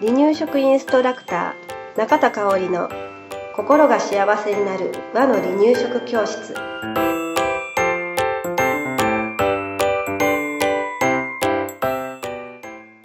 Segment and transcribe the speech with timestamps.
[0.00, 2.88] 離乳食インストラクター中田香織の
[3.54, 6.54] 心が幸せになる和の離乳食教室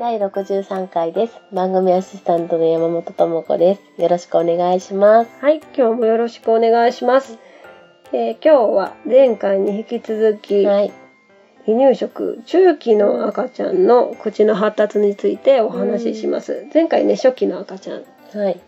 [0.00, 1.40] 第63回です。
[1.52, 4.02] 番組アシスタントの山本智子です。
[4.02, 5.30] よろしくお願いします。
[5.40, 7.38] はい今日もよろしくお願いします、
[8.12, 10.99] えー今日は前回に引き続き、はい。
[11.74, 18.04] 離乳食中期の赤ちゃんの口の発達についてお話しします、前回ね初期の赤ちゃん
[18.38, 18.60] はい。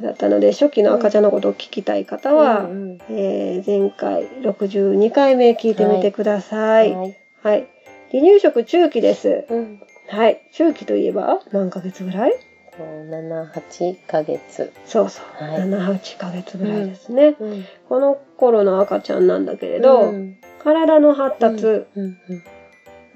[0.00, 6.92] だったので初期の赤ちゃんのことを聞きたい方は、うんうんえー前回62回目聞いてみてください。
[6.94, 7.16] はい。
[7.42, 7.68] はい。
[8.10, 9.46] 離乳食中期です。
[9.48, 9.80] うん。
[10.08, 10.42] はい。
[10.52, 12.32] 中期といえば何ヶ月ぐらい？
[12.78, 14.72] こう7、8ヶ月。
[14.84, 15.44] そうそう。
[15.44, 15.60] はい。
[15.60, 17.64] 7、8ヶ月ぐらいですね、うん。
[17.88, 20.36] この頃の赤ちゃんなんだけれど、うん。
[20.62, 22.18] 体の発達、うんうん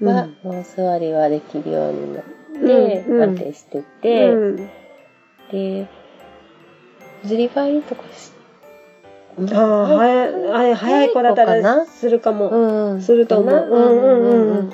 [0.01, 0.07] うん。
[0.07, 3.23] は、もう座りはできるようになって、うんうん。
[3.23, 4.69] 安定してて、うん。
[5.51, 5.87] で、
[7.23, 8.31] ずりばいとかし、
[9.53, 11.85] ああ、早い早い子だったらな？
[11.85, 12.49] するかも。
[12.49, 13.01] うん。
[13.01, 13.53] すると思う。
[13.53, 13.71] うん。
[13.71, 14.73] うんうんうん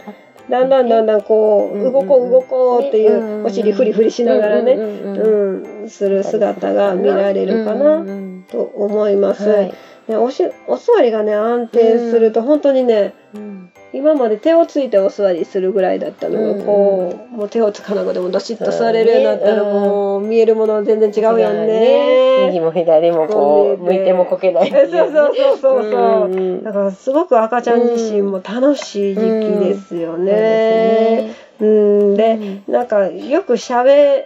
[0.50, 8.46] だんだんだんだんこう、動こう動こうっていう、お尻フリフリしながらね、うんする姿が見られるかうんなうん。
[8.50, 9.72] と思います。
[10.10, 22.60] おしお座りがね、安定すると本当にね、うん今まで手をついてお座りするぐらいだったのが、こう、もう手をつかなくてもどしっと座れるようになったら、もう見えるもの全然違うよ右ね。
[22.60, 24.70] も左もこう、向いてもこけない。
[24.70, 26.28] そうそうそうそうそう。
[26.28, 31.34] んだからすごく赤ちゃん自身も楽しい時期ですよね。
[31.60, 34.26] うん、で、なんかよく喋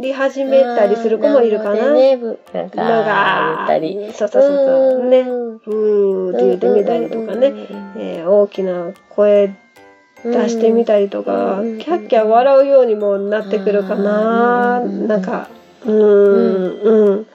[0.00, 1.92] り始めたりする子もいるかな。
[1.92, 4.12] ね、ぶなんか、のが言ったり。
[4.12, 5.08] そうそうそうそう。
[5.08, 5.20] ね。
[5.20, 7.52] うんふーって言ってみたりとかね。
[7.96, 9.54] えー大きな声
[10.24, 14.80] 出してみたりとか、うんキャッキャ笑うようにもなってくるかな。
[14.80, 15.48] うんなんか、
[15.84, 17.26] うーん、うん。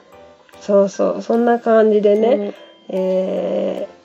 [0.60, 1.22] そうそう。
[1.22, 2.36] そんな感じでね。
[2.36, 2.54] ね。
[2.90, 4.02] えー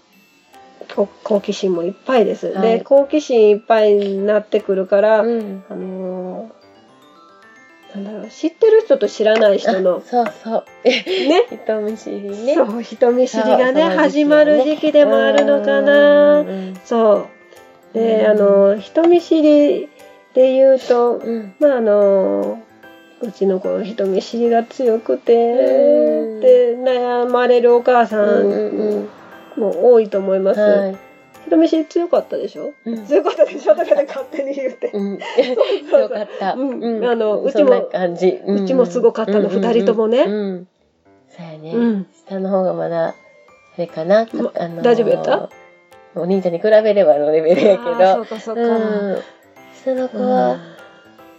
[0.96, 2.47] 好好奇心もいっぱいです。
[2.47, 5.63] はいで好奇心いっぱいになってくるから、うん。
[5.69, 5.97] あのー
[7.97, 10.66] なんだろう知ってる人と知らない人のそうそう。
[10.85, 11.46] ね？
[11.66, 12.56] 人見知りね。
[12.56, 16.40] そう人見知りがねね始まる時期でもあるのかな。
[16.41, 17.28] うんそ
[17.94, 19.90] うで、うんあの人見知り
[20.34, 21.53] で言うと、うん。
[21.59, 22.59] まああの
[23.22, 25.34] うちの子人見知りが強くて、
[26.84, 29.08] 悩まれるお母さん
[29.58, 30.59] も多いと思います。
[30.59, 31.06] はい。
[31.47, 33.75] 人見知り強かったでしょ、うん強かったでしょ？
[33.75, 34.91] とかで勝手に言って。
[34.94, 35.19] うん。
[35.90, 36.53] そうよかった。
[36.53, 38.40] うんあのうちもそんな感じ。
[38.46, 40.68] うちもすごかったの二人ともねうん。
[41.30, 41.72] そうやね。
[41.74, 43.16] うん下の方がまだ、あ
[43.78, 44.28] れかな。
[44.34, 45.50] まあのー大丈夫やった？
[46.16, 48.22] お兄ちゃんに比べればのレベルやけあーそど。
[48.22, 48.62] うかそうか。
[48.62, 48.66] う
[49.18, 49.22] ん。
[49.84, 50.58] 下の子は、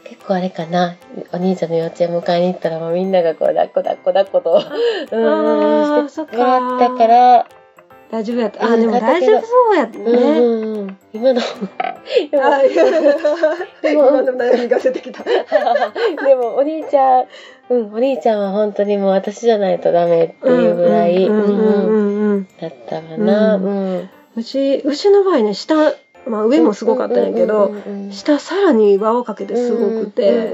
[0.05, 0.95] 結構あれかな。
[1.33, 7.49] お兄ちゃんの幼稚園迎えに行ったらもうみんながこう、抱っこ抱っこ抱っこと、うん、してもらったから、
[8.11, 8.65] 大丈夫やった。
[8.65, 10.13] あ、うんでも大丈夫そうやったうんね。
[10.13, 10.99] うんうん。
[11.13, 11.41] 今の、
[12.31, 12.85] でもあ、いや
[13.93, 15.23] 今の悩みが出てきた。
[15.25, 17.25] でもお兄ちゃん、
[17.71, 21.29] うん、お兄ちゃんは本当にもう私じゃないとダメっていうぐらい、
[22.61, 23.57] だったかな。
[23.57, 24.11] ううん。
[24.37, 25.75] うち、うちの場合ね、下、
[26.29, 27.75] まあ上もすごかったんやけど、
[28.11, 30.53] 下さらに輪をかけてすごくて、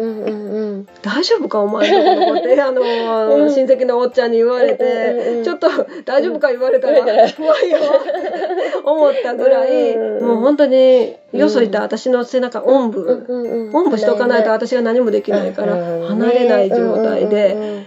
[1.02, 5.68] 大丈夫かお前の子って、 あの、うん親戚のおっちゃんに言われて、んちょっと
[6.04, 7.04] 大丈夫か言われたらうん。
[7.04, 15.76] 不安よって思ったぐらい、うんもう本当に、よそいた私の背中、おんぶ、おんぶしとかないと私が何もできないから、
[16.08, 17.84] 離れない状態で、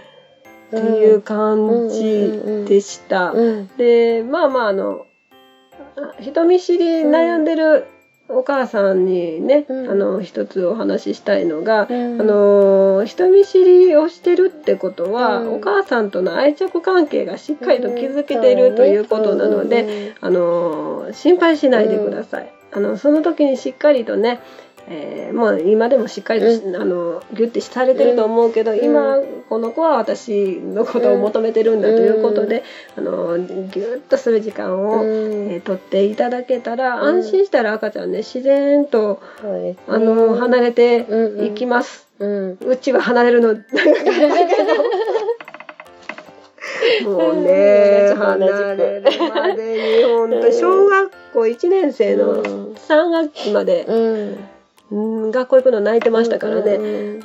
[0.68, 3.32] っていう感じでした。
[3.32, 5.07] うんで、まあまああの、あ
[6.20, 7.86] 人見知り悩んでる
[8.28, 9.90] お母さんにね、うん。
[9.90, 12.20] あの、一つお話ししたいのが、うん。
[12.20, 15.54] あの、人見知りをしてるってことは、うん。
[15.54, 22.52] お母さんとの愛着関係がしっかりと築けているということなので、あの、心配しないでください。
[22.70, 24.40] あの、その時にしっかりとね、
[24.90, 28.78] えーもう今でもしっかりとし、あのギュッてされてると思うけど、ん。
[28.82, 29.18] 今
[29.48, 32.64] この子は私のことを求めてるんだということで、
[32.96, 35.50] あのギュッとする時間を、うん。
[35.52, 39.76] えー取っていただけたら、安心したら赤ちゃんね自然とね。
[39.86, 41.46] あの離れてうんうん。
[41.46, 42.06] いきます。
[42.18, 42.58] うん。
[42.66, 44.10] うちは離れるの長かったけ
[44.64, 44.74] ど。
[47.10, 48.16] もうね、うん。
[48.16, 49.02] 離れる
[49.34, 52.72] までに、本当小学校1年生のうん。
[52.72, 53.86] 3学期まで、
[54.90, 56.74] うん行くの泣いてましたからね。
[56.74, 57.20] うん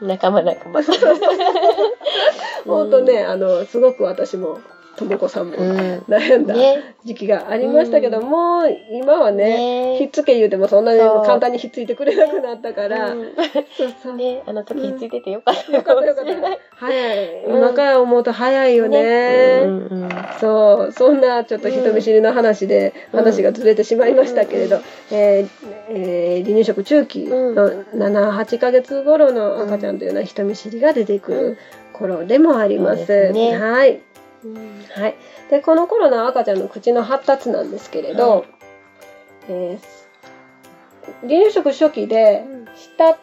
[0.00, 0.82] 仲間仲間
[2.66, 4.58] 本当ね、あの、すごく私も
[4.96, 5.98] とも子さんもうん。
[6.08, 6.96] 悩んだね。
[7.04, 9.44] 時期がありましたけども、今はね
[9.92, 9.98] ね。
[9.98, 13.34] ひっつけ言うてもそんなに簡単にひっついてくれなくなったから、うん。
[13.76, 14.42] そうそう、ね。
[14.46, 16.32] あの時ひっついててよかったよかったよかった。
[16.76, 17.44] 早い。
[17.46, 19.62] 今から思うと早いよね。
[19.64, 20.08] うんうん
[20.40, 20.92] そう。
[20.92, 23.18] そんなちょっと人見知りの話でうん。
[23.20, 25.48] 話がずれてしまいましたけれど、えー
[25.90, 31.58] えー離乳食中期の78ヶ月頃の赤ちゃんというのは人見知りが出てくる
[31.92, 33.56] 頃でもありますね。
[33.58, 34.00] はい
[34.54, 35.14] うんはい、
[35.50, 38.44] でこの頃の赤ちゃんの口の発達なんですけれど、はい
[39.48, 40.06] えー
[41.22, 42.44] 離乳食初期で
[42.74, 43.16] 舌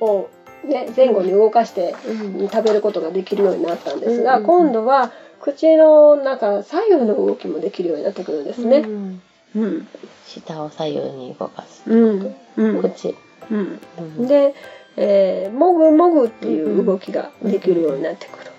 [0.00, 0.28] を、
[0.64, 8.78] ね、前後に動かしてうん食べることができるようになったんですが、うん今度は口の中左右の動きもできるようになってくるんですね。
[8.78, 9.22] うん。
[9.56, 9.88] うん。
[10.26, 11.82] 舌を左右に動かす。
[11.86, 12.34] うん。
[12.56, 12.82] うん。
[12.82, 13.14] 口。
[13.50, 13.80] うん。
[13.98, 14.26] うん。
[14.26, 14.54] で、
[14.96, 18.50] えーもぐもぐっていう動きができるようになってくる。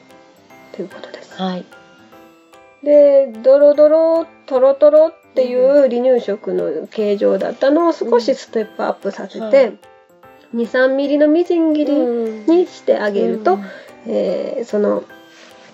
[0.74, 1.34] ということです。
[1.42, 1.66] はい
[2.86, 9.74] でドロドロトロトロっていう離乳食の形状だったのを少しステップアップさせはて、
[10.54, 13.64] 23ミリのみじん切りにしてあげると、うん。
[14.08, 15.04] えーその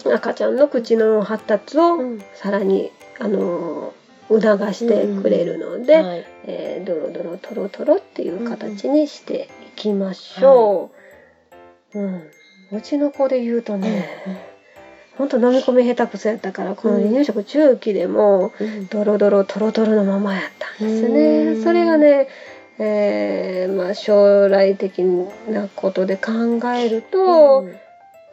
[0.04, 2.24] 赤ちゃんの口の発達をうん。
[2.34, 6.25] さらに、あのー促してくれるので、はい。
[6.46, 10.92] えードロドロトロトロっていう形にしていきましょ
[11.94, 12.00] う。
[12.00, 12.31] うん。
[12.72, 14.08] うちの子で言うとね、
[15.18, 18.88] ほんと飲み込み下手くそやったからこの離乳食中期でもうん。
[18.88, 21.44] ドロドロトロトロのままやったんですね。
[21.54, 21.63] うん。
[21.63, 22.28] それがね、
[22.80, 25.04] えーまあ、将来的
[25.50, 26.31] なことで考
[26.74, 27.68] えると、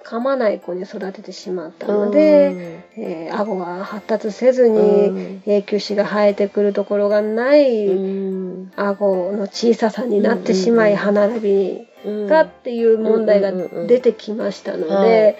[0.04, 5.42] 噛まない子に育ててしまったので、えー顎が発達せずに、うん。
[5.44, 8.72] 永久歯が生えてくるところがない、うん。
[8.76, 13.86] 顎の小ささになってしまい、うん歯並びうんがっていう問題がうんうんうんうん。
[13.88, 15.36] 出てきましたので、はい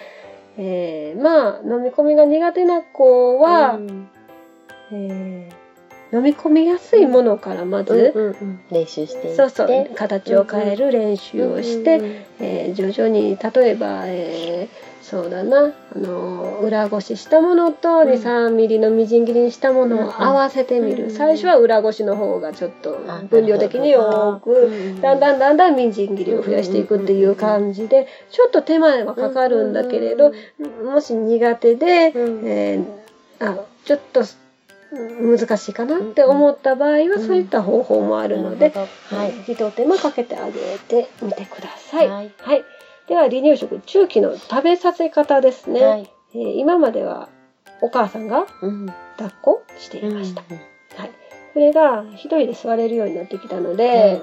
[0.61, 4.09] えーまあ飲み込みが苦手な子は、うん。
[4.91, 5.59] えー
[6.11, 8.59] 飲み込みやすいものからまず、うんうんうん。
[8.71, 12.11] 練習してそうそう形を変える練習をして、うんうん。
[12.39, 15.73] えー徐々に例えば、えーそうだな。
[15.95, 18.09] あの裏ごししたものとうん。
[18.09, 30.31] 23ミリのみじん切りにしたものを合わせてみる、うん最初は裏ごしの方がちょっとあ分量的に多く、うんだんだんだんだんみじん切りを増やしていくっていう感じでちょっと手間はかかるんだけれど、
[30.83, 32.85] もし苦手で、うんえー
[33.41, 34.21] あちょっと
[34.91, 38.71] うん難しいかなって思った場合はそういった方法もあるので、
[39.09, 42.07] はい一手間かけてあげてみてください。
[42.07, 42.15] は。
[42.15, 42.31] はいい
[43.09, 45.83] では離乳食中期の食べさせ方ですね。
[45.85, 47.27] はいえー今までは
[47.81, 48.85] お母さんがうん
[49.17, 50.43] 抱っこしていました。
[50.49, 51.11] うんはい。
[51.53, 54.21] それが一人で座れるようになってきたので、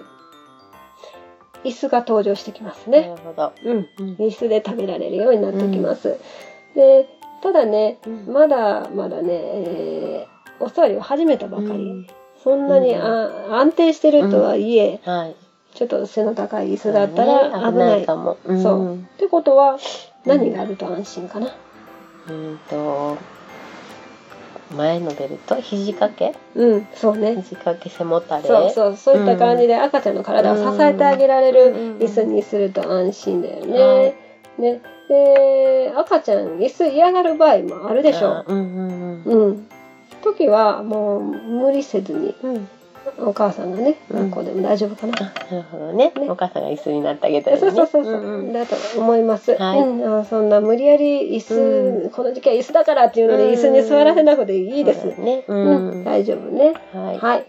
[1.65, 3.07] 椅子が登場してきますなね。
[3.09, 3.89] るほどうん。
[3.99, 6.17] うん椅子で食べられるようになってきます。
[6.75, 7.09] で、
[7.43, 11.69] ただね、うんまだまだね、えーお座りを始めたばかり。
[11.69, 12.07] うん
[12.45, 15.35] そんなに、安定してるとはいえ、はい
[15.77, 18.07] ちょっと背の高い椅子だったらね危ない。
[18.07, 18.39] かも。
[18.47, 18.81] そう。
[18.81, 18.95] うん。
[18.95, 19.79] ってことは
[20.25, 21.55] 何があると安心かな？
[22.29, 23.19] うんと
[24.75, 25.55] 前のベルト？
[25.57, 26.35] 肘掛け？
[26.55, 27.37] うん、そうね。
[27.37, 28.43] 肘掛け背もたれ？
[28.43, 31.99] そうそう、そういった感じで赤ちゃんの体を支えてあげられるうん。
[31.99, 33.69] 椅子にすると安心だよはい。
[33.69, 34.15] ね。
[34.59, 34.83] ね。
[35.09, 38.39] で、赤ちゃん椅子嫌がる場合もあるでしょ。
[38.39, 39.43] あうんうんうん。
[39.45, 39.69] うん。
[40.25, 42.69] 時はもう無理せずにうん
[43.19, 44.31] お母さんがね、うん。
[44.31, 45.15] こうでも大丈夫かな。
[45.19, 46.13] あなるほどね。
[46.17, 46.29] ね。
[46.29, 47.61] お母さんが椅子になってあげたりね。
[47.61, 50.27] そうそうそうそう、だと思います、はい。
[50.29, 56.01] そんな無理やり椅子、うこの時期は椅子だからっていうので椅子に座らせなくていいです、ねううん。
[56.03, 56.05] ん。
[56.05, 56.75] 大丈夫ね。
[56.93, 57.19] はい。
[57.19, 57.47] はい。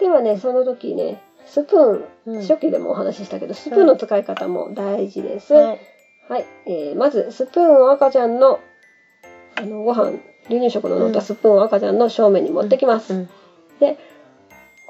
[0.00, 2.40] ではねその時ねスプーン、うん。
[2.42, 5.78] 初期でもお話ししたけどスプーンの使い方も大事です、はい。
[6.28, 8.60] はい、えーまずスプーンを赤ちゃんの
[9.56, 10.18] あのご飯
[10.48, 13.28] 離乳食の乗ったスプーンを赤ちゃんの正面に持ってきます、うん。
[13.80, 13.98] で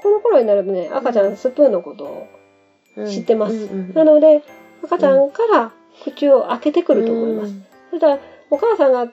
[0.03, 2.27] この頃になるとね赤ちゃんスプーンのことを
[2.95, 3.09] うん。
[3.09, 3.53] 知ってます、
[3.95, 4.43] なので
[4.83, 5.71] 赤ちゃんから
[6.03, 7.53] 口を開けてくると思います、
[7.89, 8.19] そしたら
[8.51, 9.05] お母さんが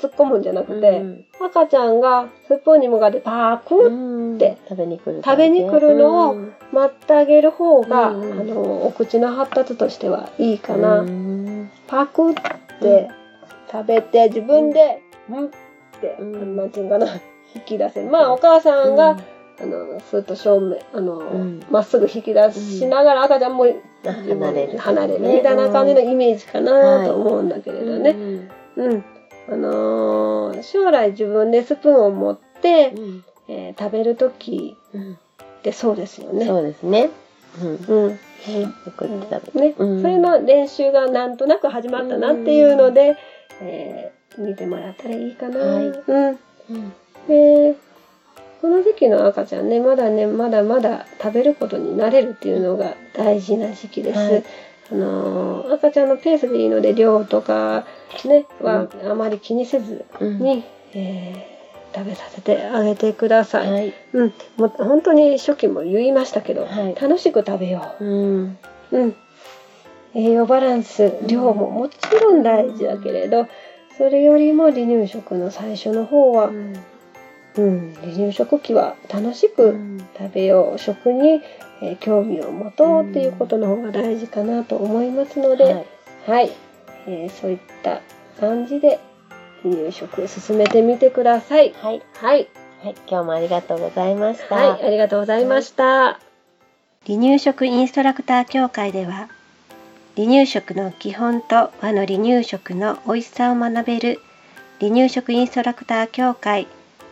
[0.00, 4.34] 突っ込むんじゃなくて、うん赤ちゃんがスプーンに向かってパークうん。
[4.36, 6.52] って食べに来る食べに来るのをうん。
[6.72, 12.34] 待ってあげる方が、うんあのお口の発達としてはいいかな、うんパクっ
[12.80, 13.08] て
[13.70, 15.48] 食べて自分で「ん」っ
[16.00, 16.56] て、うん。
[16.56, 17.06] なんていうかな。
[17.54, 18.10] 引き出せる。
[18.10, 19.20] まあお母さんが、うん
[19.62, 21.62] あのスッと正面あのん。
[21.70, 24.78] ま、っすぐ引き出しながら赤ちゃんもあ離れる。
[24.78, 25.28] 離れる。
[25.28, 28.10] みたいな感じのイメージかなと思うんだけれどね。
[28.10, 28.50] うん。
[28.76, 29.04] うん。
[29.48, 33.24] あのー将来自分でスプーンを持って、うん。
[33.48, 35.16] えー食べる時うんっ
[35.62, 36.46] てそうですよね。
[36.46, 37.10] そうですね。
[37.60, 37.68] うん。
[37.88, 38.10] うん。
[38.10, 38.16] よ
[38.96, 40.00] く食べるね、うん。
[40.02, 43.16] それの練習がなんとなく始まったなっていうので、
[43.60, 45.58] えー見てもらったらいいかな。
[45.58, 45.86] はい。
[45.86, 46.26] うん。
[46.28, 46.92] うん。
[47.28, 47.74] で
[48.60, 54.18] この時期の赤ちゃんねまだねまだまだ食べることに慣れるっていうのが大事な時期です。
[54.18, 54.44] はい。
[54.92, 57.86] あのー赤ちゃんのペースでいいので量とか
[58.24, 60.38] ねはあまり気にせずうん。
[60.38, 60.64] に、
[60.94, 61.60] えー
[61.92, 63.72] 食べさせてあげてください。
[63.72, 63.94] はい。
[64.12, 66.94] うん、もう本当に初期も言いましたけど、はい。
[66.94, 68.04] 楽しく食べよう。
[68.04, 68.58] ん。
[68.92, 68.98] う。
[68.98, 69.16] うん、
[70.14, 73.46] 栄養バランス量ももちろん大事だけれど
[73.96, 76.74] それよりも離乳食の最初の方は、うん、
[78.02, 79.76] 離乳食期は楽しく
[80.18, 80.78] 食べよう。
[80.78, 81.42] 食に、
[81.82, 85.86] えー興味を持とうっていうことの方が大事かなと思いますので、はい。
[86.26, 86.50] はい、
[87.06, 88.00] えーそういった
[88.38, 89.00] 感じで
[89.62, 91.72] 離乳食進めてみてください。
[91.80, 92.02] はい。
[92.14, 92.48] はい、
[92.82, 92.94] はい。
[93.06, 94.54] 今日もありがとうございました。
[94.54, 96.20] はい、ありがとうございました。
[97.06, 99.28] 離乳食インストラクター協会では、
[100.16, 104.20] 離乳食の基本と和の離乳食の美味しさを学べる
[104.80, 106.66] 離乳食インストラクター協会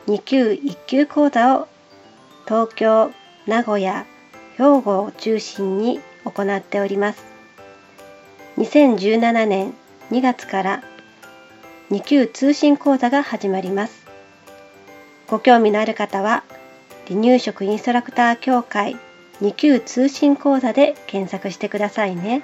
[0.09, 1.69] 2級1級講座を
[2.47, 3.13] 東京、
[3.47, 4.07] 名古屋、
[4.57, 7.23] 兵庫を中心に行っております。
[8.57, 9.75] 2017年
[10.11, 10.83] 2月から
[11.91, 14.07] 2級通信講座が始まります。
[15.27, 16.43] ご興味のある方は、
[17.07, 18.97] 離乳食インストラクター協会
[19.43, 22.41] 2級通信講座で検索してくださいね。